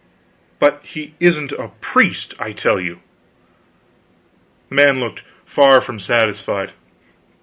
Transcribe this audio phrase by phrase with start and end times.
[0.57, 3.01] "But he isn't a priest, I tell you."
[4.69, 6.73] The man looked far from satisfied.